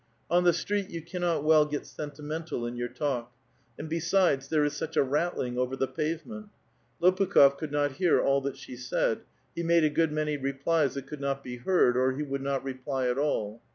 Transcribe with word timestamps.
On 0.31 0.45
the 0.45 0.51
street 0.51 0.89
you 0.89 0.99
cannot 1.03 1.43
well 1.43 1.63
get 1.63 1.85
sentimental 1.85 2.65
in 2.65 2.75
your 2.75 2.87
talk. 2.87 3.31
And 3.77 3.87
besides, 3.87 4.47
there 4.47 4.63
is 4.63 4.73
such 4.75 4.97
a 4.97 5.03
rattling 5.03 5.59
over 5.59 5.75
the 5.75 5.87
pave 5.87 6.25
ment. 6.25 6.47
Lopukh6f 7.03 7.59
could 7.59 7.71
not 7.71 7.91
hear 7.91 8.19
all 8.19 8.41
that 8.41 8.57
she 8.57 8.75
said; 8.75 9.21
he 9.55 9.61
made 9.61 9.83
a 9.83 9.91
good 9.91 10.11
many 10.11 10.37
replies 10.37 10.95
that 10.95 11.05
could 11.05 11.21
not 11.21 11.43
be 11.43 11.57
heard, 11.57 11.95
or 11.95 12.13
he 12.13 12.23
would 12.23 12.41
not 12.41 12.63
reply 12.63 13.09
at 13.09 13.19
all. 13.19 13.61